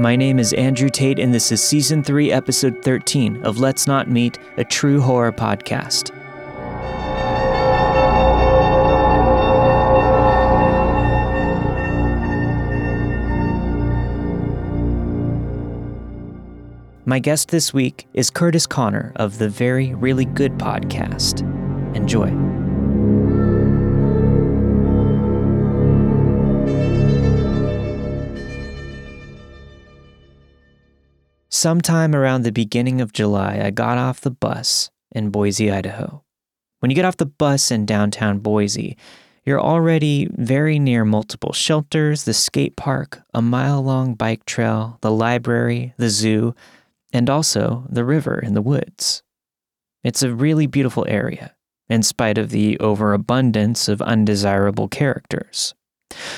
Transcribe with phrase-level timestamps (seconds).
[0.00, 4.08] My name is Andrew Tate, and this is Season 3, Episode 13 of Let's Not
[4.08, 6.16] Meet, a true horror podcast.
[17.04, 21.42] My guest this week is Kurtis Conner of the Very Really Good podcast.
[21.94, 22.49] Enjoy.
[31.60, 36.24] Sometime around the beginning of July, I got off the bus in Boise, Idaho.
[36.78, 38.96] When you get off the bus in downtown Boise,
[39.44, 45.10] you're already very near multiple shelters, the skate park, a mile long bike trail, the
[45.10, 46.54] library, the zoo,
[47.12, 49.22] and also the river and the woods.
[50.02, 51.54] It's a really beautiful area,
[51.90, 55.74] in spite of the overabundance of undesirable characters.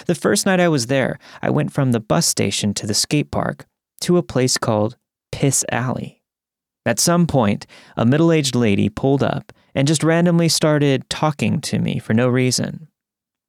[0.06, 3.30] The first night I was there, I went from the bus station to the skate
[3.30, 3.66] park
[4.00, 4.96] to a place called
[5.42, 6.22] Piss Alley.
[6.86, 11.80] At some point, a middle aged lady pulled up and just randomly started talking to
[11.80, 12.86] me for no reason.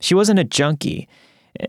[0.02, 1.08] She wasn't a junkie,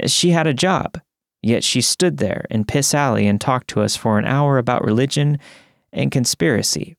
[0.07, 0.99] she had a job.
[1.43, 4.83] Yet she stood there in Piss Alley and talked to us for an hour about
[4.83, 5.39] religion
[5.93, 6.97] and conspiracy.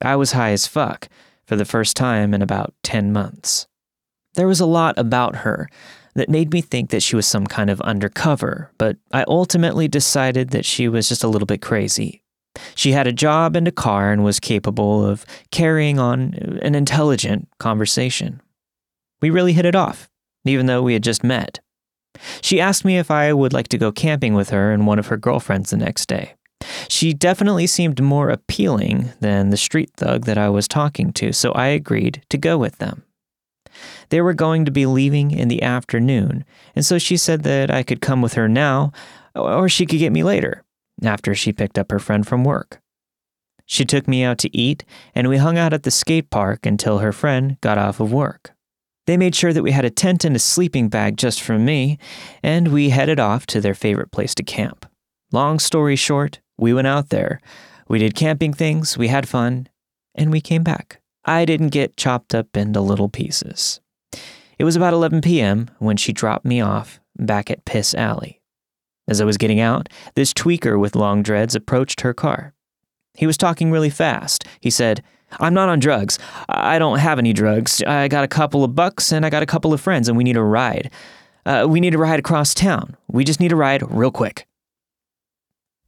[0.00, 1.08] I was high as fuck
[1.44, 3.66] for the first time in about 10 months.
[4.34, 5.68] There was a lot about her
[6.14, 10.50] that made me think that she was some kind of undercover, but I ultimately decided
[10.50, 12.20] that she was just a little bit crazy.
[12.74, 17.48] She had a job and a car and was capable of carrying on an intelligent
[17.58, 18.40] conversation.
[19.20, 20.08] We really hit it off,
[20.44, 21.60] even though we had just met.
[22.40, 25.08] She asked me if I would like to go camping with her and one of
[25.08, 26.34] her girlfriends the next day.
[26.88, 31.52] She definitely seemed more appealing than the street thug that I was talking to, so
[31.52, 33.04] I agreed to go with them.
[34.10, 37.82] They were going to be leaving in the afternoon, and so she said that I
[37.82, 38.92] could come with her now,
[39.34, 40.63] or she could get me later,
[41.02, 42.80] after she picked up her friend from work.
[43.66, 44.84] She took me out to eat,
[45.14, 48.52] and we hung out at the skate park until her friend got off of work.
[49.06, 51.98] They made sure that we had a tent and a sleeping bag just for me,
[52.42, 54.86] and we headed off to their favorite place to camp.
[55.32, 57.40] Long story short, we went out there.
[57.88, 59.68] We did camping things, we had fun,
[60.14, 61.00] and we came back.
[61.24, 63.80] I didn't get chopped up into little pieces.
[64.58, 65.70] It was about 11 p.m.
[65.78, 68.40] when she dropped me off back at Piss Alley.
[69.06, 72.54] As I was getting out, this tweaker with long dreads approached her car.
[73.14, 74.44] He was talking really fast.
[74.60, 75.02] He said,
[75.40, 76.18] I'm not on drugs.
[76.48, 77.82] I don't have any drugs.
[77.82, 80.24] I got a couple of bucks and I got a couple of friends and we
[80.24, 80.90] need a ride.
[81.46, 82.96] Uh, we need a ride across town.
[83.08, 84.46] We just need a ride real quick.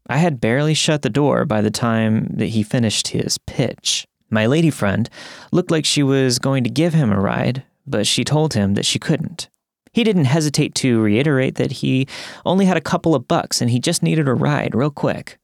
[0.09, 4.06] I had barely shut the door by the time that he finished his pitch.
[4.31, 5.09] My lady friend
[5.53, 8.87] looked like she was going to give him a ride, but she told him that
[8.87, 9.48] she couldn't.
[9.97, 12.07] He didn't hesitate to reiterate that he
[12.45, 15.39] only had a couple of bucks and he just needed a ride real quick.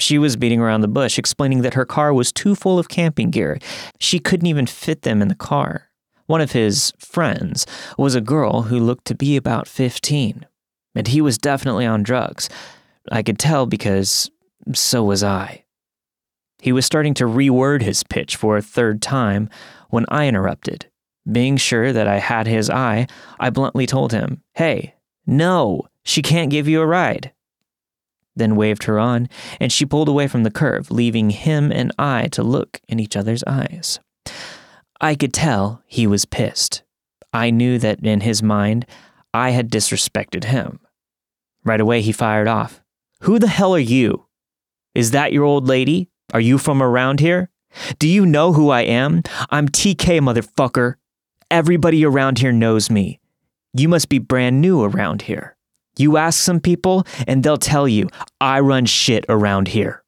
[0.00, 3.30] She was beating around the bush, explaining that her car was too full of camping
[3.30, 3.60] gear.
[4.00, 5.90] She couldn't even fit them in the car.
[6.26, 7.64] One of his friends
[7.96, 10.44] was a girl who looked to be about 15,
[10.96, 12.48] and he was definitely on drugs.
[13.12, 14.28] I could tell because
[14.74, 15.62] so was I.
[16.60, 19.48] He was starting to reword his pitch for a third time
[19.88, 20.88] when I interrupted.
[21.30, 23.06] Being sure that I had his eye,
[23.38, 24.94] I bluntly told him, Hey,
[25.26, 27.32] no, she can't give you a ride
[28.36, 29.28] then waved her on,
[29.60, 33.16] and she pulled away from the curve, leaving him and I to look in each
[33.16, 34.00] other's eyes.
[35.00, 36.82] I could tell he was pissed.
[37.32, 38.86] I knew that in his mind,
[39.34, 40.80] I had disrespected him.
[41.64, 42.82] Right away, he fired off.
[43.22, 44.26] Who the hell are you?
[44.94, 46.10] Is that your old lady?
[46.32, 47.50] Are you from around here?
[47.98, 49.22] Do you know who I am?
[49.50, 50.94] I'm TK, motherfucker.
[51.52, 53.20] Everybody around here knows me.
[53.74, 55.54] You must be brand new around here.
[55.98, 58.08] You ask some people, and they'll tell you,
[58.40, 60.02] I run shit around here.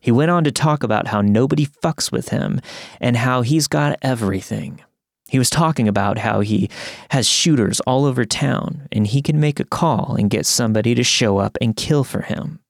[0.00, 2.60] He went on to talk about how nobody fucks with him
[3.00, 4.80] and how he's got everything.
[5.28, 6.70] He was talking about how he
[7.10, 11.02] has shooters all over town and he can make a call and get somebody to
[11.02, 12.60] show up and kill for him.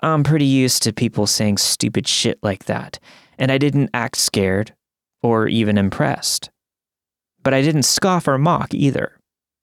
[0.00, 2.98] I'm pretty used to people saying stupid shit like that,
[3.38, 4.72] and I didn't act scared
[5.24, 6.50] or even impressed.
[7.42, 9.18] But I didn't scoff or mock either.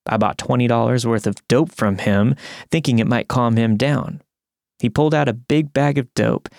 [0.07, 2.35] I bought $20 worth of dope from him,
[2.71, 4.21] thinking it might calm him down.
[4.79, 6.49] He pulled out a big bag of dope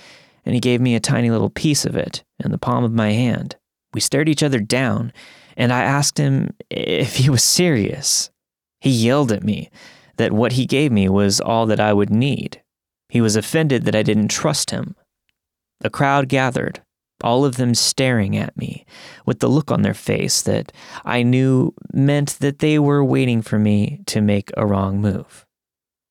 [0.44, 3.10] and he gave me a tiny little piece of it in the palm of my
[3.10, 3.56] hand.
[3.92, 5.12] We stared each other down,
[5.56, 8.30] and I asked him if he was serious.
[8.80, 9.70] He yelled at me
[10.16, 12.62] that what he gave me was all that I would need.
[13.08, 14.94] He was offended that I didn't trust him.
[15.80, 16.80] The crowd gathered,
[17.22, 18.84] all of them staring at me
[19.26, 20.72] with the look on their face that
[21.04, 25.46] I knew meant that they were waiting for me to make a wrong move.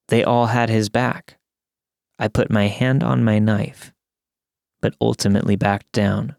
[0.07, 1.37] They all had his back.
[2.19, 3.93] I put my hand on my knife,
[4.81, 6.35] but ultimately backed down.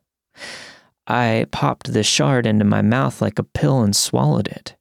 [1.07, 4.77] I popped the shard into my mouth like a pill and swallowed it.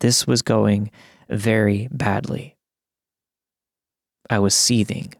[0.00, 0.90] This was going
[1.28, 2.56] very badly.
[4.28, 5.12] I was seething.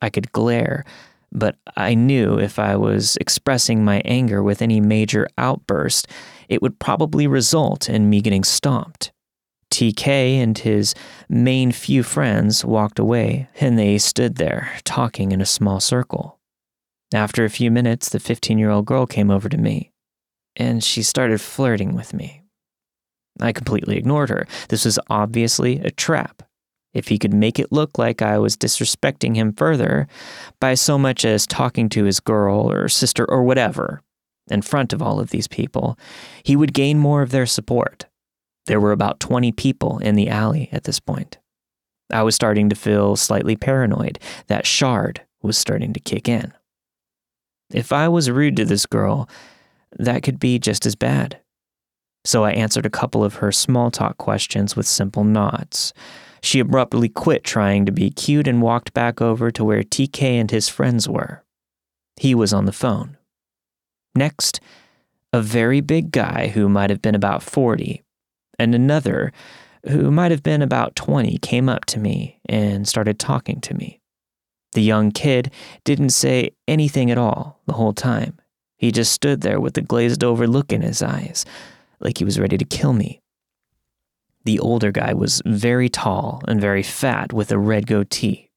[0.00, 0.84] I could glare,
[1.32, 6.08] but I knew if I was expressing my anger with any major outburst,
[6.48, 9.12] it would probably result in me getting stomped.
[9.70, 10.06] TK
[10.38, 10.94] and his
[11.28, 16.38] main few friends walked away, and they stood there, talking in a small circle.
[17.12, 19.92] After a few minutes, the 15 year old girl came over to me,
[20.54, 22.42] and she started flirting with me.
[23.40, 24.46] I completely ignored her.
[24.68, 26.42] This was obviously a trap.
[26.96, 30.08] If he could make it look like I was disrespecting him further
[30.60, 34.00] by so much as talking to his girl or sister or whatever
[34.50, 35.98] in front of all of these people,
[36.42, 38.06] he would gain more of their support.
[38.64, 41.36] There were about 20 people in the alley at this point.
[42.10, 44.18] I was starting to feel slightly paranoid.
[44.46, 46.50] That shard was starting to kick in.
[47.70, 49.28] If I was rude to this girl,
[49.98, 51.40] that could be just as bad.
[52.24, 55.92] So I answered a couple of her small talk questions with simple nods.
[56.46, 60.48] She abruptly quit trying to be cute and walked back over to where TK and
[60.48, 61.42] his friends were.
[62.20, 63.16] He was on the phone.
[64.14, 64.60] Next,
[65.32, 68.04] a very big guy who might have been about 40
[68.60, 69.32] and another
[69.88, 74.00] who might have been about 20 came up to me and started talking to me.
[74.74, 75.50] The young kid
[75.82, 78.38] didn't say anything at all the whole time.
[78.76, 81.44] He just stood there with the glazed over look in his eyes,
[81.98, 83.20] like he was ready to kill me.
[84.46, 88.48] The older guy was very tall and very fat with a red goatee.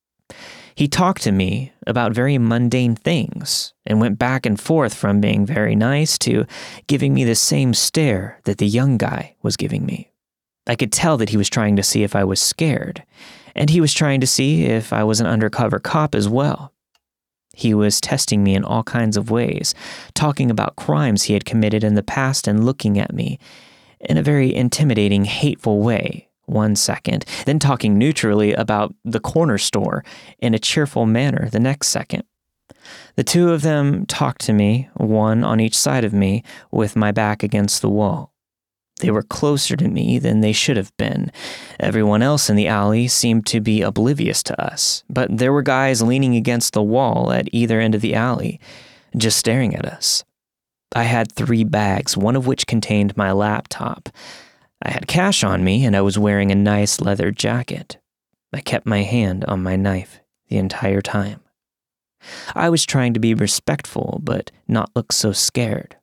[0.76, 5.48] He talked to me about very mundane things and went back and forth from being
[5.48, 6.46] very nice to
[6.86, 10.12] giving me the same stare that the young guy was giving me.
[10.68, 13.04] I could tell that he was trying to see if I was scared,
[13.56, 16.72] and he was trying to see if I was an undercover cop as well.
[17.56, 19.74] He was testing me in all kinds of ways,
[20.14, 23.40] talking about crimes he had committed in the past and looking at me
[24.01, 30.04] in a very intimidating, hateful way one second, then talking neutrally about the corner store
[30.40, 32.24] in a cheerful manner the next second.
[33.16, 37.12] The two of them talked to me, one on each side of me, with my
[37.12, 38.34] back against the wall.
[39.00, 41.31] They were closer to me than they should have been.
[41.80, 46.02] Everyone else in the alley seemed to be oblivious to us, but there were guys
[46.02, 48.60] leaning against the wall at either end of the alley,
[49.16, 50.25] just staring at us.
[50.94, 54.10] I had three bags, one of which contained my laptop.
[54.82, 57.98] I had cash on me and I was wearing a nice leather jacket.
[58.52, 61.42] I kept my hand on my knife the entire time.
[62.56, 65.96] I was trying to be respectful, but not look so scared.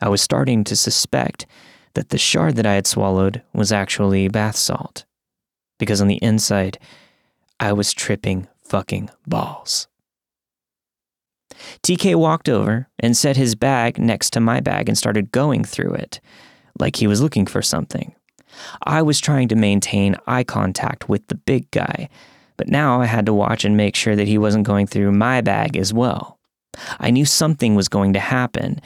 [0.00, 1.46] I was starting to suspect
[1.94, 5.04] that the shard that I had swallowed was actually bath salt,
[5.78, 6.78] because on the inside,
[7.60, 9.86] I was tripping fucking balls.
[11.82, 15.94] TK walked over and set his bag next to my bag and started going through
[15.94, 16.20] it
[16.78, 18.14] like he was looking for something.
[18.84, 22.08] I was trying to maintain eye contact with the big guy,
[22.56, 25.40] but now I had to watch and make sure that he wasn't going through my
[25.40, 26.38] bag as well.
[26.98, 28.80] I knew something was going to happen,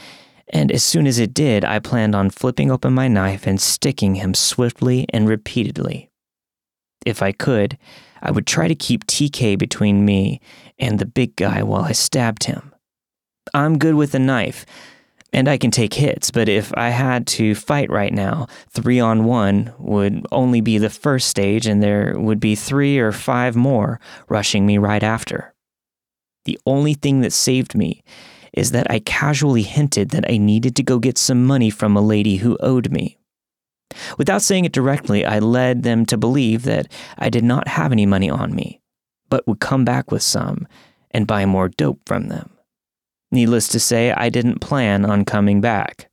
[0.51, 4.17] and as soon as it did, I planned on flipping open my knife and sticking
[4.17, 6.11] him swiftly and repeatedly.
[7.07, 7.79] If I could,
[8.21, 10.41] I would try to keep TK between me
[10.79, 12.75] and the big guy while I stabbed him.
[13.55, 14.67] I'm good with a knife,
[15.33, 19.25] and I can take hits, but if I had to fight right now, three on
[19.25, 24.01] one would only be the first stage, and there would be three or five more
[24.29, 25.55] rushing me right after.
[26.45, 28.03] The only thing that saved me
[28.55, 32.01] is that I casually hinted that I needed to go get some money from a
[32.01, 33.19] lady who owed me.
[34.17, 38.07] Without saying it directly, I led them to believe that I did not have any
[38.07, 38.78] money on me,
[39.29, 40.67] but would come back with some
[41.11, 42.51] and buy more dope from them.
[43.31, 46.09] Needless to say, I didn't plan on coming back.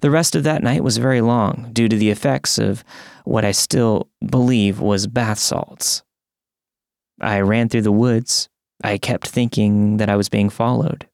[0.00, 2.84] The rest of that night was very long due to the effects of
[3.24, 6.02] what I still believe was bath salts.
[7.20, 8.48] I ran through the woods.
[8.82, 11.08] I kept thinking that I was being followed.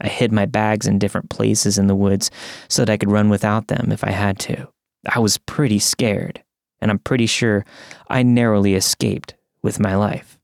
[0.00, 2.30] I hid my bags in different places in the woods
[2.68, 4.68] so that I could run without them if I had to.
[5.08, 6.42] I was pretty scared,
[6.80, 7.64] and I'm pretty sure
[8.08, 9.34] I narrowly escaped
[9.64, 10.38] with my life.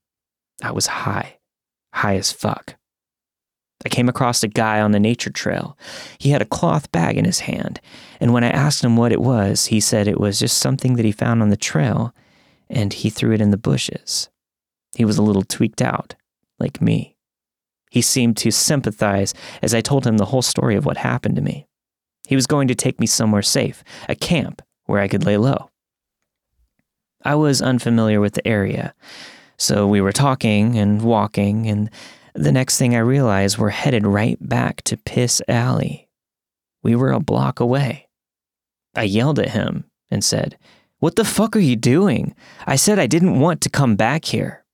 [0.64, 1.38] I was high,
[1.92, 2.74] high as fuck.
[3.84, 5.78] I came across a guy on the nature trail.
[6.18, 7.80] He had a cloth bag in his hand,
[8.18, 11.04] and when I asked him what it was, he said it was just something that
[11.04, 12.14] he found on the trail,
[12.68, 14.28] and he threw it in the bushes.
[14.96, 16.14] He was a little tweaked out,
[16.58, 17.16] like me.
[17.90, 21.42] He seemed to sympathize as I told him the whole story of what happened to
[21.42, 21.66] me.
[22.28, 25.69] He was going to take me somewhere safe, a camp where I could lay low.
[27.24, 28.94] I was unfamiliar with the area,
[29.56, 31.90] so we were talking and walking, and
[32.34, 36.08] the next thing I realized, we're headed right back to Piss Alley.
[36.82, 38.08] We were a block away.
[38.94, 40.56] I yelled at him and said,
[40.98, 42.34] What the fuck are you doing?
[42.66, 44.64] I said I didn't want to come back here.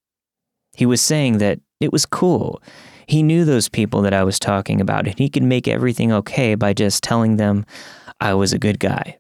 [0.77, 2.63] He was saying that it was cool.
[3.07, 6.55] He knew those people that I was talking about, and he could make everything okay
[6.55, 7.65] by just telling them
[8.21, 9.19] I was a good guy.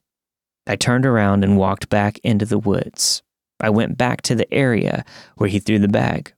[0.66, 3.23] I turned around and walked back into the woods.
[3.61, 5.04] I went back to the area
[5.37, 6.35] where he threw the bag.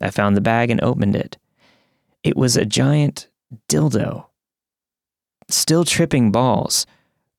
[0.00, 1.38] I found the bag and opened it.
[2.22, 3.28] It was a giant
[3.68, 4.26] dildo.
[5.48, 6.86] Still tripping balls,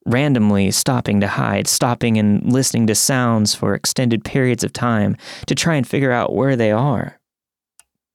[0.05, 5.15] randomly stopping to hide, stopping and listening to sounds for extended periods of time
[5.46, 7.19] to try and figure out where they are.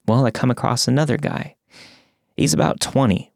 [0.06, 1.56] Well, I come across another guy.
[2.36, 3.32] He's about 20.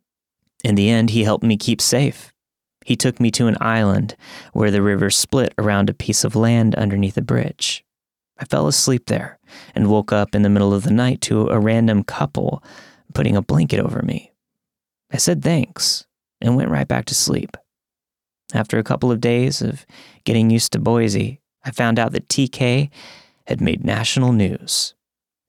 [0.65, 2.33] In the end, he helped me keep safe.
[2.89, 4.17] He took me to an island
[4.55, 7.85] where the river split around a piece of land underneath a bridge.
[8.39, 9.39] I fell asleep there
[9.75, 12.63] and woke up in the middle of the night to a random couple
[13.13, 14.33] putting a blanket over me.
[15.13, 16.07] I said thanks
[16.41, 17.59] and went right back to sleep.
[18.55, 19.85] After a couple of days of
[20.25, 22.89] getting used to Boise, I found out that TK
[23.47, 24.95] had made national news.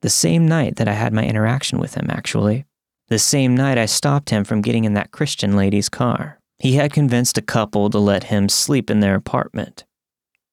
[0.01, 2.65] The same night that I had my interaction with him, actually.
[3.07, 6.38] The same night I stopped him from getting in that Christian lady's car.
[6.59, 9.85] He had convinced a couple to let him sleep in their apartment.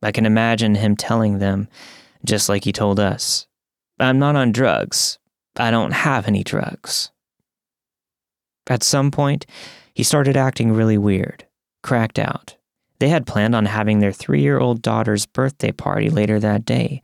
[0.02, 1.68] I can imagine him telling them,
[2.24, 3.48] just like he told us,
[3.98, 5.18] I'm not on drugs.
[5.56, 7.10] I don't have any drugs.
[8.68, 9.46] At some point,
[9.94, 11.46] he started acting really weird,
[11.82, 12.56] cracked out.
[12.98, 17.02] They had planned on having their three year old daughter's birthday party later that day,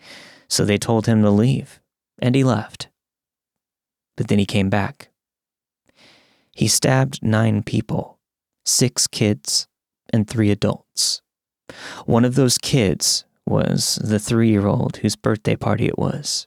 [0.49, 1.81] so they told him to leave,
[2.21, 2.89] and he left.
[4.17, 5.09] But then he came back.
[6.53, 8.19] He stabbed nine people
[8.65, 9.67] six kids,
[10.13, 11.23] and three adults.
[12.07, 16.47] One of those kids was the three year old whose birthday party it was.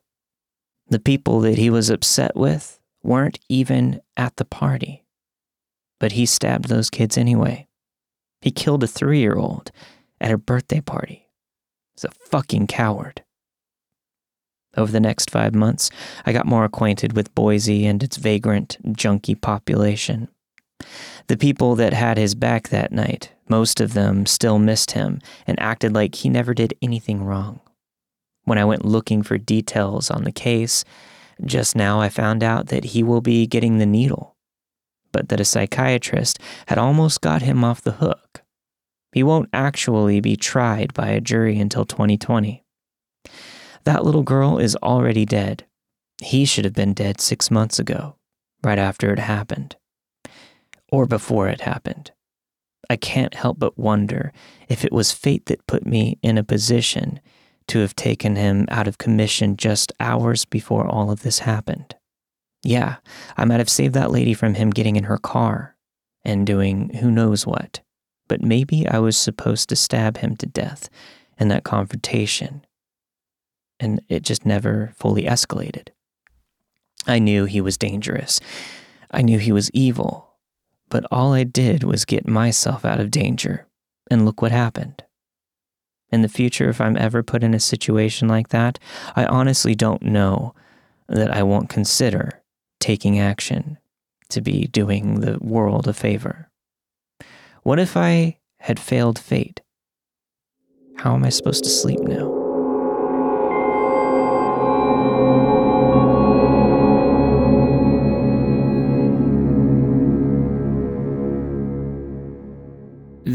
[0.88, 5.03] The people that he was upset with weren't even at the party,
[6.00, 7.67] but he stabbed those kids anyway.
[8.41, 9.72] He killed a three year old
[10.22, 11.27] at her birthday party.
[11.95, 13.24] He's a fucking coward.
[14.77, 15.89] Over the next five months,
[16.25, 20.27] I got more acquainted with Boise and its vagrant, junkie population.
[21.27, 25.60] The people that had his back that night, most of them still missed him and
[25.60, 27.62] acted like he never did anything wrong.
[28.44, 30.86] When I went looking for details on the case,
[31.44, 34.36] just now I found out that he will be getting the needle,
[35.12, 38.44] but that a psychiatrist had almost got him off the hook.
[39.12, 42.63] He won't actually be tried by a jury until 2020.
[43.86, 45.65] That little girl is already dead.
[46.22, 48.15] He should have been dead six months ago,
[48.63, 49.75] right after it happened
[50.92, 52.12] or before it happened.
[52.89, 54.32] I can't help but wonder
[54.70, 57.20] if it was fate that put me in a position
[57.68, 61.96] to have taken him out of commission just hours before all of this happened.
[62.63, 62.98] Yeah,
[63.38, 65.75] I might have saved that lady from him getting in her car
[66.24, 67.82] and doing who knows what,
[68.27, 70.89] but maybe I was supposed to stab him to death
[71.39, 72.65] in that confrontation,
[73.80, 75.89] and it just never fully escalated.
[77.06, 78.39] I knew he was dangerous.
[79.12, 80.25] I knew he was evil,
[80.96, 83.68] but all I did was get myself out of danger,
[84.10, 85.04] and look what happened.
[86.10, 88.80] In the future, if I'm ever put in a situation like that,
[89.14, 90.56] I honestly don't know
[91.10, 92.42] that I won't consider
[92.80, 93.78] taking action
[94.30, 96.50] to be doing the world a favor.
[97.64, 99.60] What if I had failed fate?
[100.96, 102.45] How am I supposed to sleep now?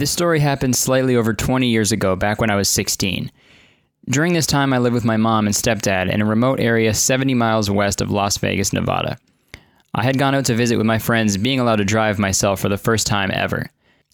[0.00, 3.30] This story happened slightly over 20 years ago, back when I was 16.
[4.09, 7.35] During this time, I lived with my mom and stepdad in a remote area 70
[7.35, 9.19] miles west of Las Vegas, Nevada.
[9.95, 12.71] I had gone out to visit with my friends, being allowed to drive myself for
[12.71, 13.66] the first time ever.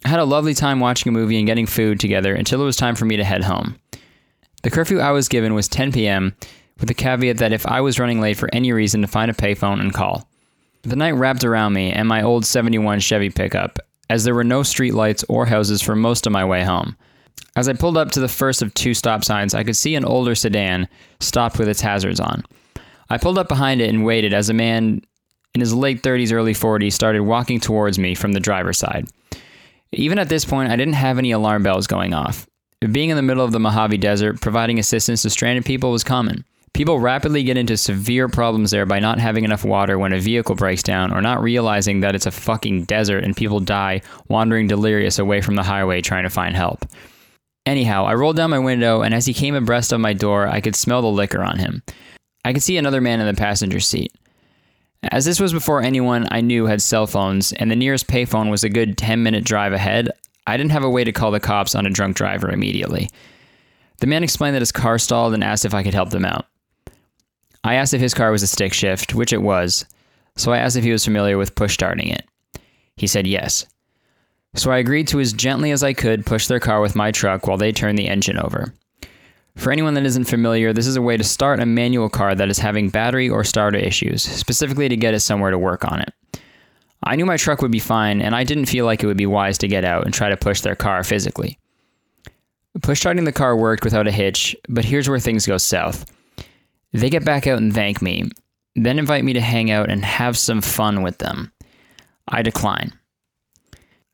[0.05, 2.77] I had a lovely time watching a movie and getting food together until it was
[2.77, 3.79] time for me to head home.
[4.65, 6.35] The curfew I was given was 10 p.m.,
[6.81, 9.35] with the caveat that if I was running late for any reason, to find a
[9.35, 10.29] payphone and call.
[10.83, 14.61] The night wrapped around me and my old 71 Chevy pickup, as there were no
[14.61, 16.97] streetlights or houses for most of my way home.
[17.57, 20.05] As I pulled up to the first of two stop signs, I could see an
[20.05, 20.89] older sedan
[21.21, 22.45] stopped with its hazards on.
[23.09, 25.03] I pulled up behind it and waited as a man
[25.55, 29.07] in his late 30s, early 40s started walking towards me from the driver's side.
[29.93, 32.47] Even at this point, I didn't have any alarm bells going off.
[32.93, 36.45] Being in the middle of the Mojave Desert, providing assistance to stranded people was common.
[36.77, 40.55] People rapidly get into severe problems there by not having enough water when a vehicle
[40.55, 45.19] breaks down or not realizing that it's a fucking desert and people die wandering delirious
[45.19, 46.85] away from the highway trying to find help.
[47.65, 50.61] Anyhow, I rolled down my window, and as he came abreast of my door, I
[50.61, 51.83] could smell the liquor on him.
[52.45, 54.13] I could see another man in the passenger seat.
[55.05, 58.65] As this was before anyone I knew had cell phones, and the nearest payphone was
[58.65, 60.11] a good 10 minute drive ahead,
[60.47, 63.09] I didn't have a way to call the cops on a drunk driver immediately.
[64.01, 66.45] The man explained that his car stalled and asked if I could help them out.
[67.67, 69.87] I asked if his car was a stick shift, which it was,
[70.37, 72.25] so I asked if he was familiar with push starting it.
[72.97, 73.67] He said yes.
[74.55, 77.49] So I agreed to as gently as I could push their car with my truck
[77.49, 78.73] while they turned the engine over.
[79.57, 82.49] For anyone that isn't familiar, this is a way to start a manual car that
[82.49, 86.15] is having battery or starter issues, specifically to get it somewhere to work on it.
[87.03, 89.27] I knew my truck would be fine, and I didn't feel like it would be
[89.27, 91.59] wise to get out and try to push their car physically.
[92.81, 96.07] Push starting the car worked without a hitch, but here's where things go south.
[96.93, 98.31] They get back out and thank me,
[98.75, 101.53] then invite me to hang out and have some fun with them.
[102.29, 102.93] I decline.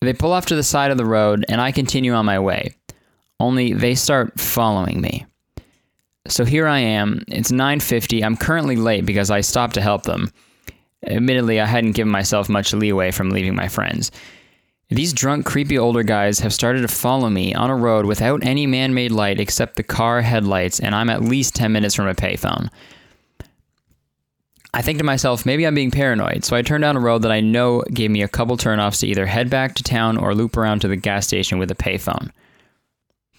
[0.00, 2.74] They pull off to the side of the road, and I continue on my way.
[3.38, 5.26] Only they start following me.
[6.28, 7.22] So here I am.
[7.28, 8.22] It's 9:50.
[8.22, 10.32] I'm currently late because I stopped to help them.
[11.04, 14.12] Admittedly, I hadn't given myself much leeway from leaving my friends.
[14.92, 18.66] These drunk, creepy older guys have started to follow me on a road without any
[18.66, 22.14] man made light except the car headlights, and I'm at least 10 minutes from a
[22.14, 22.68] payphone.
[24.74, 27.32] I think to myself, maybe I'm being paranoid, so I turn down a road that
[27.32, 30.58] I know gave me a couple turnoffs to either head back to town or loop
[30.58, 32.30] around to the gas station with a payphone.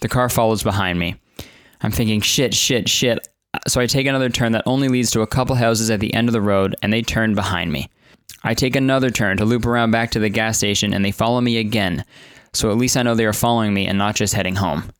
[0.00, 1.14] The car follows behind me.
[1.82, 3.28] I'm thinking, shit, shit, shit.
[3.68, 6.28] So I take another turn that only leads to a couple houses at the end
[6.28, 7.90] of the road, and they turn behind me.
[8.44, 11.40] I take another turn to loop around back to the gas station, and they follow
[11.40, 12.04] me again.
[12.52, 14.92] So at least I know they are following me and not just heading home.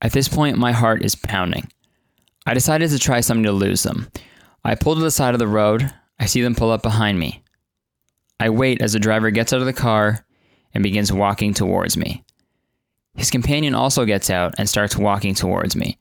[0.00, 1.70] At this point, my heart is pounding.
[2.46, 4.08] I decided to try something to lose them.
[4.64, 5.92] I pull to the side of the road.
[6.18, 7.42] I see them pull up behind me.
[8.40, 10.24] I wait as the driver gets out of the car
[10.72, 12.24] and begins walking towards me.
[13.14, 15.98] His companion also gets out and starts walking towards me.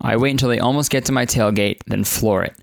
[0.00, 2.56] I wait until they almost get to my tailgate, then floor it.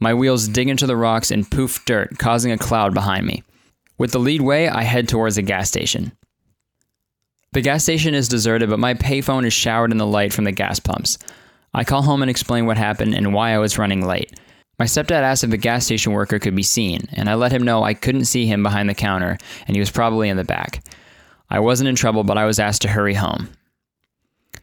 [0.00, 3.42] My wheels dig into the rocks and poof dirt, causing a cloud behind me.
[3.96, 6.12] With the lead way, I head towards the gas station.
[7.52, 10.52] The gas station is deserted, but my payphone is showered in the light from the
[10.52, 11.18] gas pumps.
[11.74, 14.38] I call home and explain what happened and why I was running late.
[14.78, 17.62] My stepdad asked if the gas station worker could be seen, and I let him
[17.62, 20.84] know I couldn't see him behind the counter and he was probably in the back.
[21.50, 23.48] I wasn't in trouble, but I was asked to hurry home.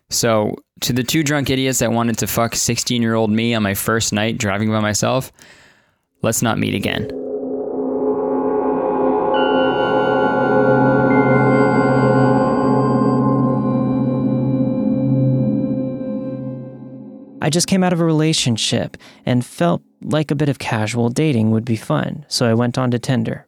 [0.09, 3.63] So, to the two drunk idiots that wanted to fuck 16 year old me on
[3.63, 5.31] my first night driving by myself,
[6.21, 7.09] let's not meet again.
[17.41, 21.51] I just came out of a relationship and felt like a bit of casual dating
[21.51, 23.47] would be fun, so I went on to Tinder.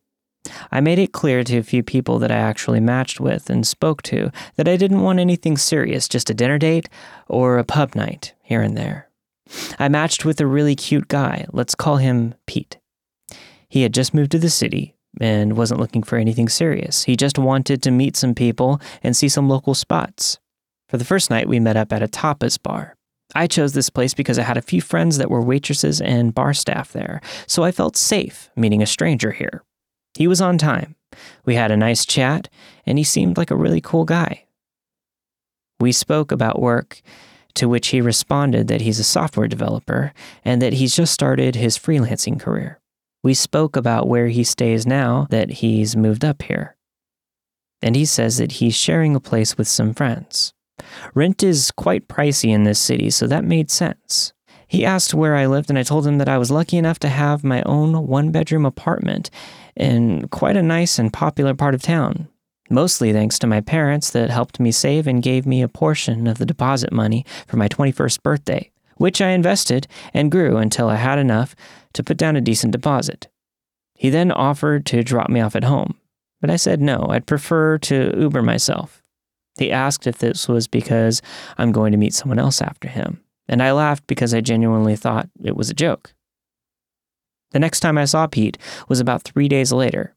[0.72, 4.02] I made it clear to a few people that I actually matched with and spoke
[4.04, 6.90] to that I didn't want anything serious, just a dinner date
[7.28, 9.10] or a pub night here and there.
[9.80, 12.78] I matched with a really cute guy, let's call him Pete.
[13.70, 17.04] He had just moved to the city and wasn't looking for anything serious.
[17.04, 20.40] He just wanted to meet some people and see some local spots.
[20.90, 22.96] For the first night, we met up at a tapas bar.
[23.36, 26.54] I chose this place because I had a few friends that were waitresses and bar
[26.54, 29.64] staff there, so I felt safe meeting a stranger here.
[30.18, 30.96] He was on time.
[31.46, 32.50] We had a nice chat,
[32.88, 34.46] and he seemed like a really cool guy.
[35.80, 37.04] We spoke about work,
[37.54, 41.78] to which he responded that he's a software developer and that he's just started his
[41.78, 42.80] freelancing career.
[43.24, 46.76] We spoke about where he stays now that he's moved up here.
[47.84, 50.52] And he says that he's sharing a place with some friends.
[51.14, 54.34] Rent is quite pricey in this city, so that made sense.
[54.68, 57.08] He asked where I lived, and I told him that I was lucky enough to
[57.08, 59.30] have my own one bedroom apartment
[59.78, 62.28] in quite a nice and popular part of town.
[62.70, 66.38] Mostly thanks to my parents that helped me save and gave me a portion of
[66.38, 71.20] the deposit money for my 21st birthday, which I invested and grew until I had
[71.20, 71.56] enough
[71.94, 73.28] to put down a decent deposit.
[73.94, 75.98] He then offered to drop me off at home,
[76.42, 79.02] but I said no, I'd prefer to Uber myself.
[79.58, 81.22] He asked if this was because
[81.58, 85.30] I'm going to meet someone else after him, and I laughed because I genuinely thought
[85.44, 86.14] it was a joke.
[87.52, 88.58] The next time I saw Pete
[88.88, 90.16] was about three days later.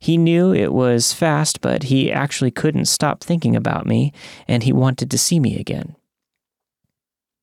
[0.00, 4.12] He knew it was fast, but he actually couldn't stop thinking about me,
[4.48, 5.96] and he wanted to see me again.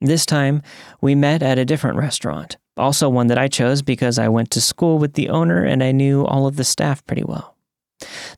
[0.02, 0.62] This time,
[1.00, 4.62] we met at a different restaurant, also one that I chose because I went to
[4.62, 7.56] school with the owner and I knew all of the staff pretty well.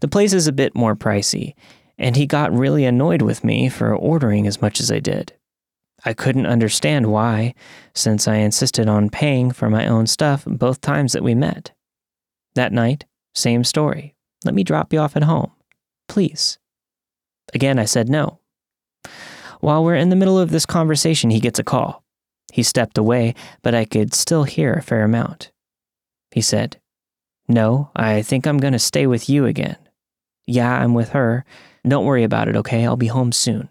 [0.01, 1.55] The place is a bit more pricey,
[1.97, 5.33] and he got really annoyed with me for ordering as much as I did.
[6.05, 7.55] I couldn't understand why,
[7.95, 11.71] since I insisted on paying for my own stuff both times that we met.
[12.53, 14.15] That night, same story.
[14.45, 15.51] Let me drop you off at home.
[16.07, 16.59] Please.
[17.53, 18.39] Again, I said no.
[19.59, 22.03] While we're in the middle of this conversation, he gets a call.
[22.53, 25.51] He stepped away, but I could still hear a fair amount.
[26.31, 26.79] He said,
[27.47, 29.77] No, I think I'm going to stay with you again.
[30.45, 31.45] Yeah, I'm with her.
[31.87, 32.85] Don't worry about it, okay?
[32.85, 33.69] I'll be home soon.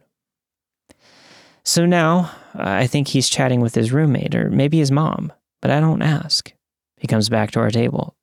[1.65, 5.71] So now, uh, I think he's chatting with his roommate or maybe his mom, but
[5.71, 6.53] I don't ask.
[6.99, 8.15] He comes back to our table.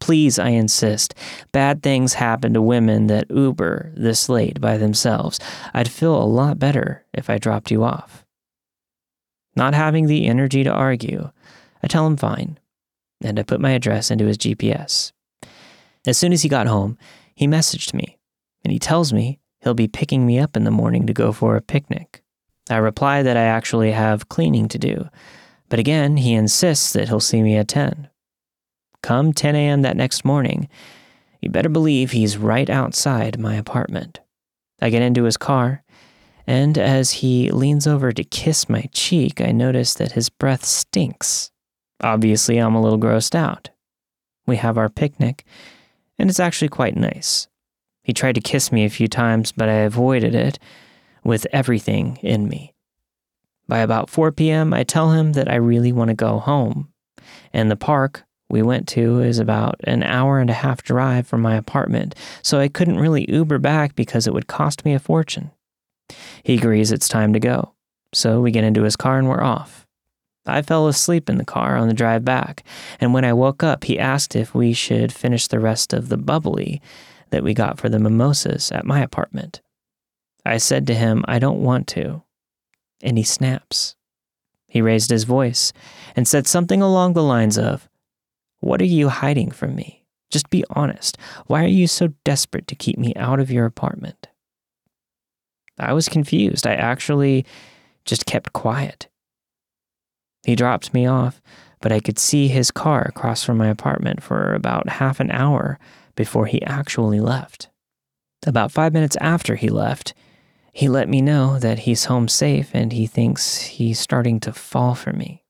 [0.00, 1.14] Please, I insist.
[1.52, 5.38] Bad things happen to women that Uber this late by themselves.
[5.74, 8.24] I'd feel a lot better if I dropped you off.
[9.54, 11.30] Not having the energy to argue,
[11.82, 12.58] I tell him fine,
[13.20, 15.12] and I put my address into his GPS.
[16.06, 16.96] As soon as he got home,
[17.34, 18.18] he messaged me,
[18.64, 21.56] and he tells me he'll be picking me up in the morning to go for
[21.56, 22.22] a picnic.
[22.70, 25.08] I reply that I actually have cleaning to do,
[25.68, 28.08] but again, he insists that he'll see me at 10.
[29.02, 29.82] Come 10 a.m.
[29.82, 30.68] that next morning,
[31.40, 34.20] you better believe he's right outside my apartment.
[34.80, 35.82] I get into his car,
[36.46, 41.50] and as he leans over to kiss my cheek, I notice that his breath stinks.
[42.02, 43.70] Obviously, I'm a little grossed out.
[44.46, 45.44] We have our picnic,
[46.18, 47.48] and it's actually quite nice.
[48.02, 50.58] He tried to kiss me a few times, but I avoided it
[51.24, 52.74] with everything in me.
[53.68, 56.92] By about 4 p.m., I tell him that I really want to go home,
[57.52, 61.40] and the park we went to is about an hour and a half drive from
[61.40, 65.52] my apartment, so I couldn't really Uber back because it would cost me a fortune.
[66.42, 67.74] He agrees it's time to go,
[68.12, 69.86] so we get into his car and we're off.
[70.46, 72.64] I fell asleep in the car on the drive back,
[72.98, 76.16] and when I woke up, he asked if we should finish the rest of the
[76.16, 76.82] bubbly
[77.30, 79.60] that we got for the mimosas at my apartment.
[80.44, 82.22] I said to him, I don't want to,
[83.02, 83.96] and he snaps.
[84.68, 85.72] He raised his voice
[86.16, 87.88] and said something along the lines of,
[88.60, 90.04] what are you hiding from me?
[90.30, 91.18] Just be honest.
[91.46, 94.28] Why are you so desperate to keep me out of your apartment?
[95.78, 96.66] I was confused.
[96.66, 97.44] I actually
[98.04, 99.08] just kept quiet.
[100.44, 101.40] He dropped me off,
[101.80, 105.78] but I could see his car across from my apartment for about half an hour
[106.14, 107.68] before he actually left.
[108.46, 110.14] About five minutes after he left,
[110.72, 114.94] he let me know that he's home safe and he thinks he's starting to fall
[114.94, 115.44] for me.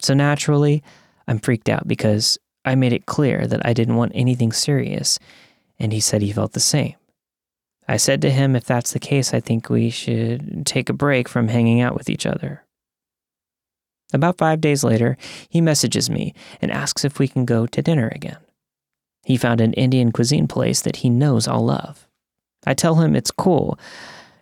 [0.00, 0.82] So naturally,
[1.26, 5.18] I'm freaked out because I made it clear that I didn't want anything serious,
[5.78, 6.94] and he said he felt the same.
[7.86, 11.28] I said to him, if that's the case, I think we should take a break
[11.28, 12.64] from hanging out with each other.
[14.14, 15.18] About five days later,
[15.50, 18.38] he messages me and asks if we can go to dinner again.
[19.24, 22.06] He found an Indian cuisine place that he knows I'll love.
[22.66, 23.78] I tell him it's cool.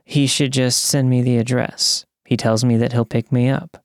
[0.04, 2.04] He should just send me the address.
[2.24, 3.84] He tells me that he'll pick me up.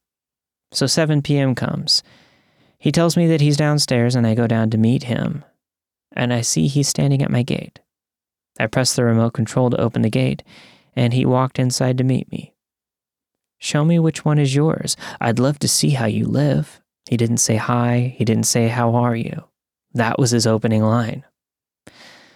[0.72, 1.56] So 7 p.m.
[1.56, 2.04] comes,
[2.78, 5.44] he tells me that he's downstairs and I go down to meet him,
[6.14, 7.80] and I see he's standing at my gate.
[8.60, 10.44] I press the remote control to open the gate,
[10.96, 12.54] and he walked inside to meet me.
[13.60, 14.96] Show me which one is yours.
[15.20, 16.80] I'd love to see how you live.
[17.10, 19.46] He didn't say hi, he didn't say, How are you?
[19.94, 21.24] That was his opening line.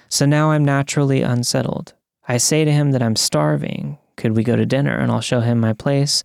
[0.09, 1.93] So now I'm naturally unsettled.
[2.31, 3.97] I say to him that I'm starving.
[4.15, 6.23] Could we go to dinner and I'll show him my place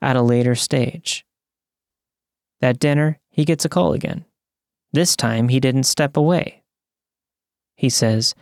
[0.00, 1.26] at a later stage?
[2.60, 4.24] That dinner, he gets a call again.
[4.92, 6.62] This time, he didn't step away.
[7.74, 8.36] He says,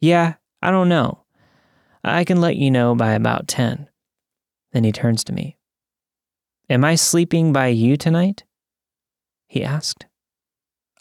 [0.00, 1.20] Yeah, I don't know.
[2.02, 3.88] I can let you know by about 10.
[4.72, 5.56] Then he turns to me.
[6.68, 8.42] Am I sleeping by you tonight?
[9.46, 10.06] He asked.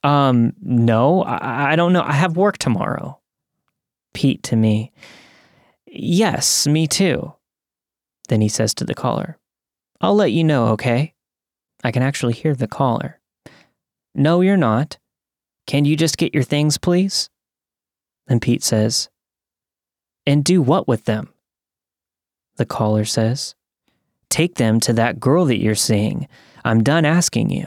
[0.03, 2.03] Um, no, I, I don't know.
[2.03, 3.19] I have work tomorrow.
[4.13, 4.91] Pete to me.
[5.91, 7.33] Yes, me too.
[8.27, 9.37] Then he says to the caller,
[10.01, 11.13] I'll let you know, okay?
[11.83, 13.19] I can actually hear the caller.
[14.13, 14.97] No, you're not.
[15.67, 17.29] Can you just get your things, please?
[18.27, 19.09] Then Pete says,
[20.25, 21.29] And do what with them?
[22.57, 23.55] The caller says,
[24.29, 26.27] Take them to that girl that you're seeing.
[26.63, 27.65] I'm done asking you.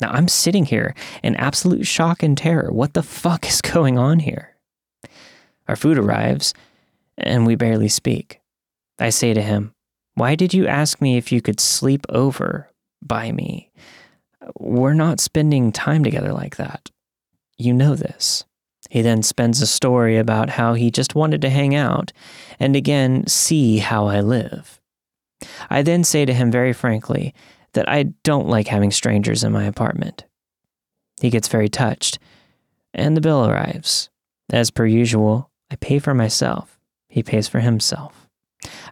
[0.00, 2.70] Now I'm sitting here in absolute shock and terror.
[2.70, 4.56] What the fuck is going on here?
[5.68, 6.54] Our food arrives,
[7.18, 8.40] and we barely speak.
[8.98, 9.72] I say to him,
[10.14, 12.70] why did you ask me if you could sleep over
[13.02, 13.70] by me?
[14.58, 16.90] We're not spending time together like that.
[17.58, 18.44] You know this.
[18.88, 22.12] He then spends a story about how he just wanted to hang out
[22.58, 24.80] and again see how I live.
[25.68, 27.34] I then say to him very frankly
[27.72, 30.24] that I don't like having strangers in my apartment.
[31.20, 32.18] He gets very touched,
[32.94, 34.08] and the bill arrives.
[34.50, 36.75] As per usual, I pay for myself.
[37.16, 38.28] He pays for himself.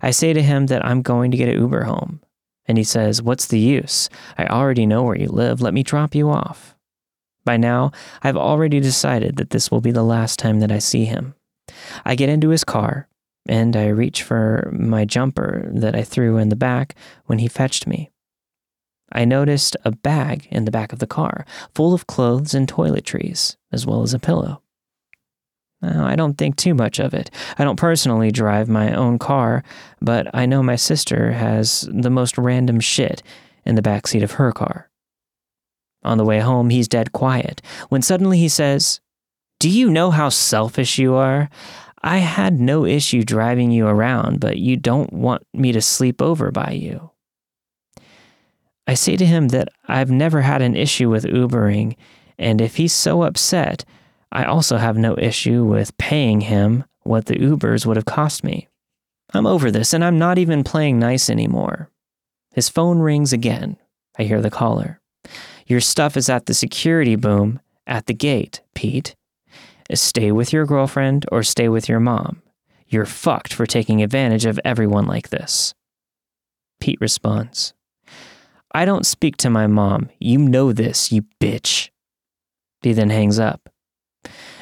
[0.00, 2.22] I say to him that I'm going to get an Uber home.
[2.64, 4.08] And he says, What's the use?
[4.38, 5.60] I already know where you live.
[5.60, 6.74] Let me drop you off.
[7.44, 11.04] By now, I've already decided that this will be the last time that I see
[11.04, 11.34] him.
[12.06, 13.08] I get into his car,
[13.46, 16.94] and I reach for my jumper that I threw in the back
[17.26, 18.10] when he fetched me.
[19.12, 23.56] I noticed a bag in the back of the car full of clothes and toiletries,
[23.70, 24.62] as well as a pillow.
[25.85, 27.31] Now, I don't think too much of it.
[27.59, 29.62] I don't personally drive my own car,
[30.01, 33.23] but I know my sister has the most random shit
[33.64, 34.88] in the back seat of her car.
[36.03, 39.01] On the way home, he's dead quiet when suddenly he says,
[39.61, 41.49] Do you know how selfish you are?
[42.03, 46.51] I had no issue driving you around, but you don't want me to sleep over
[46.51, 47.11] by you.
[48.87, 51.97] I say to him that I've never had an issue with Ubering,
[52.38, 53.87] and if he's so upset,
[54.35, 58.66] I also have no issue with paying him what the Ubers would have cost me.
[59.33, 61.88] I'm over this, and I'm not even playing nice anymore.
[62.53, 63.77] His phone rings again.
[64.18, 65.01] I hear the caller.
[65.66, 69.14] Your stuff is at the security boom at the gate, Pete.
[69.92, 72.42] Stay with your girlfriend or stay with your mom.
[72.88, 75.75] You're fucked for taking advantage of everyone like this.
[76.81, 77.73] Pete responds,
[78.73, 80.11] I don't speak to my mom.
[80.18, 81.90] You know this, you bitch.
[82.83, 83.63] He then hangs up.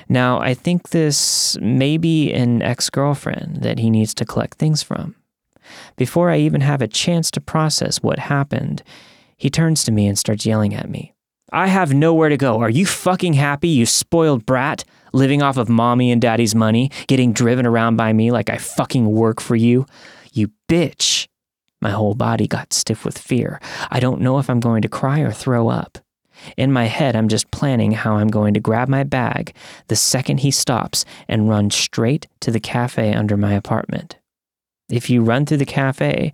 [0.08, 4.82] Now, I think this may be an ex girlfriend that he needs to collect things
[4.82, 5.14] from.
[5.96, 8.82] Before I even have a chance to process what happened,
[9.36, 11.14] he turns to me and starts yelling at me.
[11.52, 12.60] I have nowhere to go.
[12.60, 14.84] Are you fucking happy, you spoiled brat?
[15.12, 19.10] Living off of mommy and daddy's money, getting driven around by me like I fucking
[19.10, 19.84] work for you?
[20.32, 21.26] You bitch.
[21.82, 23.60] My whole body got stiff with fear.
[23.90, 25.98] I don't know if I'm going to cry or throw up.
[26.56, 29.54] In my head, I'm just planning how I'm going to grab my bag
[29.88, 34.18] the second he stops and run straight to the cafe under my apartment.
[34.88, 36.32] If you run through the cafe,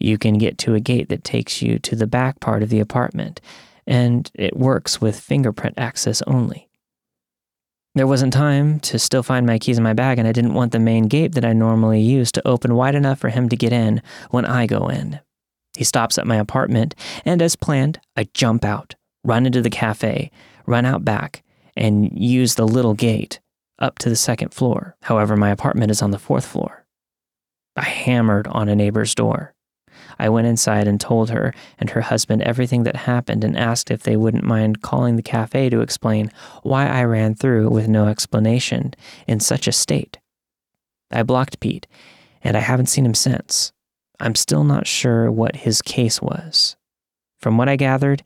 [0.00, 2.80] you can get to a gate that takes you to the back part of the
[2.80, 3.40] apartment,
[3.86, 6.68] and it works with fingerprint access only.
[7.94, 10.72] There wasn't time to still find my keys in my bag, and I didn't want
[10.72, 13.72] the main gate that I normally use to open wide enough for him to get
[13.72, 15.18] in when I go in.
[15.76, 16.94] He stops at my apartment,
[17.24, 18.94] and as planned, I jump out,
[19.24, 20.30] run into the cafe,
[20.66, 21.42] run out back,
[21.76, 23.40] and use the little gate
[23.78, 24.96] up to the second floor.
[25.02, 26.84] However, my apartment is on the fourth floor.
[27.76, 29.54] I hammered on a neighbor's door.
[30.18, 34.02] I went inside and told her and her husband everything that happened and asked if
[34.02, 38.94] they wouldn't mind calling the cafe to explain why I ran through with no explanation
[39.26, 40.18] in such a state.
[41.10, 41.86] I blocked Pete,
[42.42, 43.72] and I haven't seen him since.
[44.20, 46.76] I'm still not sure what his case was.
[47.40, 48.24] From what I gathered,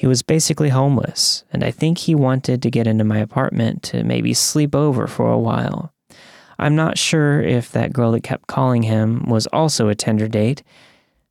[0.00, 4.02] he was basically homeless, and I think he wanted to get into my apartment to
[4.02, 5.92] maybe sleep over for a while.
[6.58, 10.62] I'm not sure if that girl that kept calling him was also a Tinder date,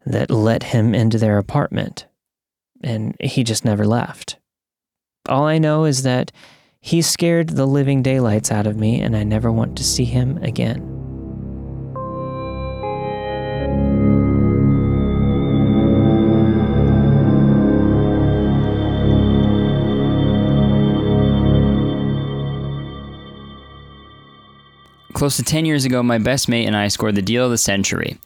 [0.06, 2.06] that let him into their apartment,
[2.84, 4.38] and he just never left.
[5.28, 6.32] All I know is that
[6.80, 10.38] he scared the living daylights out of me, and I never want to see him
[10.44, 11.09] again.
[25.20, 27.58] Close to 10 years ago, my best mate and I scored the deal of the
[27.58, 28.18] century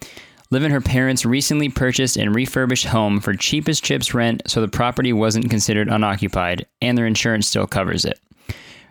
[0.51, 4.67] live in her parents' recently purchased and refurbished home for cheapest chips rent so the
[4.67, 8.19] property wasn't considered unoccupied, and their insurance still covers it.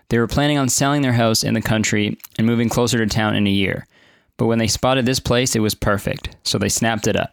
[0.09, 3.37] They were planning on selling their house in the country and moving closer to town
[3.37, 3.87] in a year.
[4.37, 7.33] But when they spotted this place, it was perfect, so they snapped it up.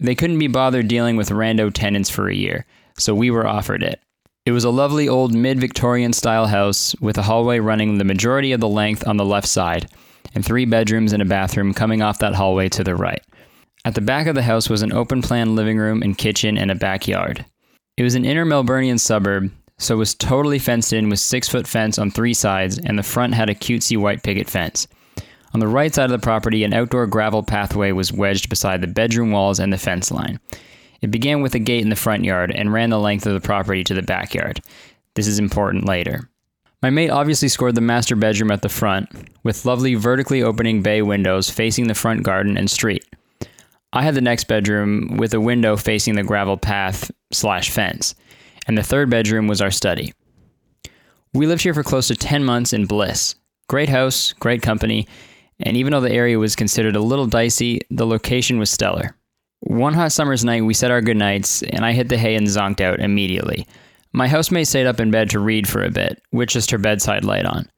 [0.00, 2.66] They couldn't be bothered dealing with rando tenants for a year,
[2.98, 4.02] so we were offered it.
[4.44, 8.52] It was a lovely old mid Victorian style house with a hallway running the majority
[8.52, 9.88] of the length on the left side,
[10.34, 13.22] and three bedrooms and a bathroom coming off that hallway to the right.
[13.84, 16.70] At the back of the house was an open plan living room and kitchen and
[16.70, 17.44] a backyard.
[17.96, 21.66] It was an inner Melburnian suburb, so it was totally fenced in with six foot
[21.66, 24.86] fence on three sides, and the front had a cutesy white picket fence.
[25.52, 28.86] On the right side of the property, an outdoor gravel pathway was wedged beside the
[28.86, 30.38] bedroom walls and the fence line.
[31.00, 33.44] It began with a gate in the front yard and ran the length of the
[33.44, 34.60] property to the backyard.
[35.14, 36.29] This is important later.
[36.82, 39.10] My mate obviously scored the master bedroom at the front,
[39.42, 43.04] with lovely vertically opening bay windows facing the front garden and street.
[43.92, 48.14] I had the next bedroom with a window facing the gravel path slash fence,
[48.66, 50.14] and the third bedroom was our study.
[51.34, 53.34] We lived here for close to 10 months in bliss.
[53.68, 55.06] Great house, great company,
[55.60, 59.14] and even though the area was considered a little dicey, the location was stellar.
[59.60, 62.80] One hot summer's night, we said our goodnights, and I hit the hay and zonked
[62.80, 63.66] out immediately.
[64.12, 67.24] My housemate stayed up in bed to read for a bit, with just her bedside
[67.24, 67.68] light on.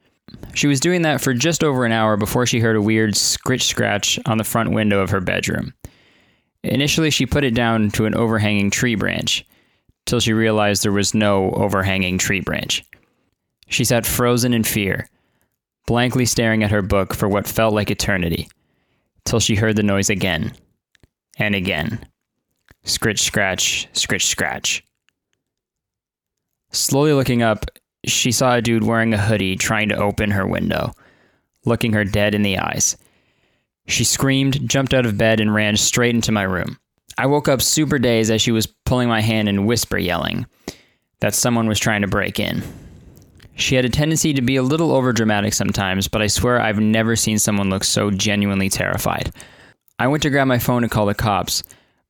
[0.54, 3.64] She was doing that for just over an hour before she heard a weird scritch
[3.64, 5.74] scratch on the front window of her bedroom.
[6.64, 9.44] Initially, she put it down to an overhanging tree branch,
[10.06, 12.84] till she realized there was no overhanging tree branch.
[13.68, 15.08] She sat frozen in fear,
[15.86, 18.48] blankly staring at her book for what felt like eternity.
[19.24, 20.52] till she heard the noise again
[21.38, 22.06] and again.
[22.84, 24.84] Scritch, scratch, scritch, scratch.
[26.72, 27.66] Slowly looking up,
[28.04, 30.92] she saw a dude wearing a hoodie trying to open her window,
[31.64, 32.96] looking her dead in the eyes.
[33.86, 36.78] She screamed, jumped out of bed, and ran straight into my room.
[37.18, 40.46] I woke up super dazed as she was pulling my hand and whisper yelling
[41.20, 42.62] that someone was trying to break in.
[43.54, 47.16] She had a tendency to be a little overdramatic sometimes, but I swear I've never
[47.16, 49.30] seen someone look so genuinely terrified.
[49.98, 51.62] I went to grab my phone to call the cops,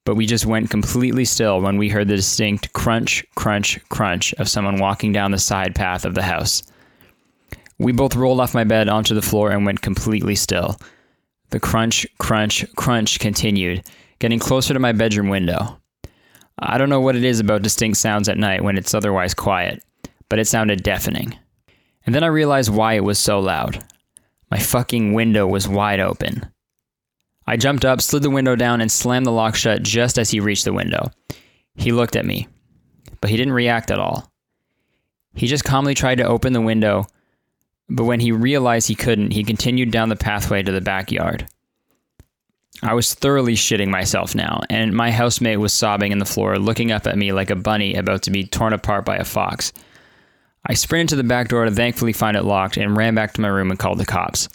[0.04, 4.48] but we just went completely still when we heard the distinct crunch, crunch, crunch of
[4.48, 6.62] someone walking down the side path of the house.
[7.78, 10.78] We both rolled off my bed onto the floor and went completely still.
[11.50, 13.84] The crunch, crunch, crunch continued,
[14.18, 15.78] getting closer to my bedroom window.
[16.58, 19.82] I don't know what it is about distinct sounds at night when it's otherwise quiet,
[20.28, 21.36] but it sounded deafening.
[22.06, 23.84] And then I realized why it was so loud.
[24.50, 26.46] My fucking window was wide open.
[27.52, 30.40] I jumped up, slid the window down, and slammed the lock shut just as he
[30.40, 31.10] reached the window.
[31.74, 32.48] He looked at me,
[33.20, 34.32] but he didn't react at all.
[35.34, 37.04] He just calmly tried to open the window,
[37.90, 41.46] but when he realized he couldn't, he continued down the pathway to the backyard.
[42.82, 46.90] I was thoroughly shitting myself now, and my housemate was sobbing in the floor, looking
[46.90, 49.74] up at me like a bunny about to be torn apart by a fox.
[50.66, 53.42] I sprinted to the back door to thankfully find it locked and ran back to
[53.42, 54.48] my room and called the cops.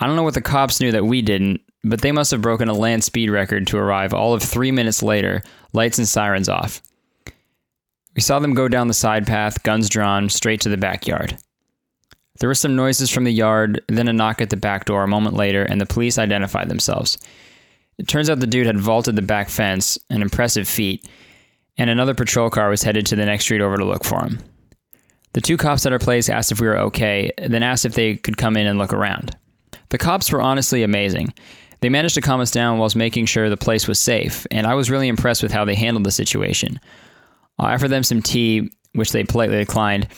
[0.00, 2.68] I don't know what the cops knew that we didn't, but they must have broken
[2.68, 5.42] a land speed record to arrive all of three minutes later,
[5.72, 6.82] lights and sirens off.
[8.16, 11.36] We saw them go down the side path, guns drawn, straight to the backyard.
[12.40, 15.08] There were some noises from the yard, then a knock at the back door a
[15.08, 17.18] moment later, and the police identified themselves.
[17.98, 21.08] It turns out the dude had vaulted the back fence, an impressive feat,
[21.76, 24.38] and another patrol car was headed to the next street over to look for him.
[25.32, 28.16] The two cops at our place asked if we were okay, then asked if they
[28.16, 29.36] could come in and look around.
[29.90, 31.34] The cops were honestly amazing.
[31.84, 34.72] They managed to calm us down whilst making sure the place was safe, and I
[34.72, 36.80] was really impressed with how they handled the situation.
[37.58, 40.08] I offered them some tea, which they politely declined,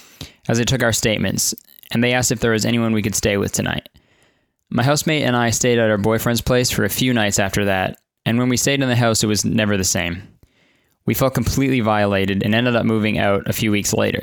[0.46, 1.56] as they took our statements,
[1.90, 3.88] and they asked if there was anyone we could stay with tonight.
[4.70, 7.98] My housemate and I stayed at our boyfriend's place for a few nights after that,
[8.24, 10.22] and when we stayed in the house, it was never the same.
[11.04, 14.22] We felt completely violated and ended up moving out a few weeks later.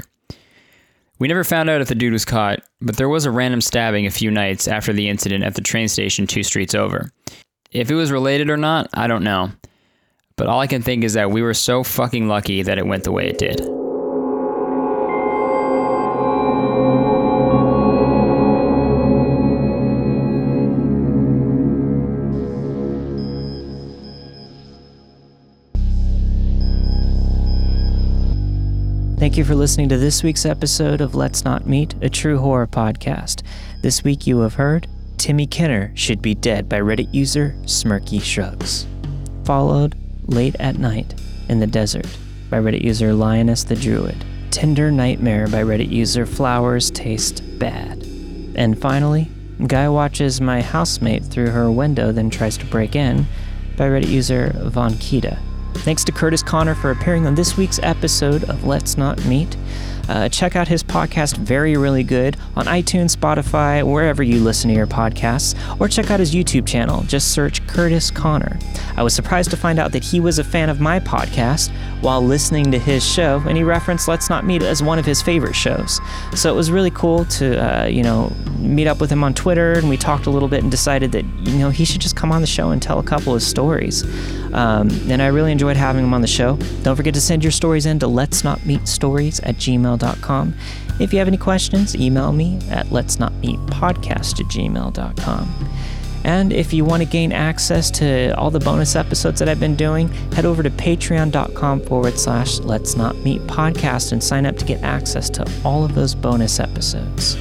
[1.20, 4.06] We never found out if the dude was caught, but there was a random stabbing
[4.06, 7.12] a few nights after the incident at the train station two streets over.
[7.72, 9.52] If it was related or not, I don't know.
[10.36, 13.04] But all I can think is that we were so fucking lucky that it went
[13.04, 13.62] the way it did.
[29.24, 32.68] Thank you for listening to this week's episode of Let's Not Meet, a true horror
[32.68, 33.42] podcast.
[33.82, 38.86] This week you have heard Timmy Kinner Should Be Dead by Reddit user Smirky Shrugs.
[39.46, 41.16] Followed Late at Night
[41.48, 42.06] in the Desert
[42.50, 44.26] by Reddit user Lioness the Druid.
[44.52, 48.04] Tinder Nightmare by Reddit user Flowers Taste Bad.
[48.56, 49.32] And finally,
[49.68, 53.26] Guy watches my housemate through her window, then tries to break in
[53.78, 55.40] by Reddit user Von Kita.
[55.76, 59.58] Thanks to Kurtis Conner for appearing on this week's episode of Let's Not Meet.
[60.08, 64.76] Uh, check out his podcast, Very Really Good, on iTunes, Spotify, wherever you listen to
[64.76, 67.04] your podcasts, or check out his YouTube channel.
[67.04, 68.60] Just search Kurtis Conner.
[68.98, 71.72] I was surprised to find out that he was a fan of my podcast
[72.04, 75.22] while listening to his show, and he referenced Let's Not Meet as one of his
[75.22, 76.00] favorite shows.
[76.36, 79.74] So it was really cool to, uh, you know, meet up with him on Twitter,
[79.74, 82.32] and we talked a little bit and decided that, you know, he should just come
[82.32, 84.04] on the show and tell a couple of stories.
[84.54, 86.58] Um, and I really enjoyed having him on the show.
[86.84, 90.54] Don't forget to send your stories in to let's not meet stories at gmail.com.
[91.00, 95.70] If you have any questions, email me at let's not meet podcast at gmail.com.
[96.24, 99.76] And if you want to gain access to all the bonus episodes that I've been
[99.76, 104.66] doing, head over to patreon.com forward slash let's not meet podcast and sign up to
[104.66, 107.38] get access to all of those bonus episodes.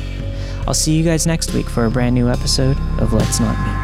[0.66, 3.81] I'll see you guys next week for a brand new episode of Let's Not Meet.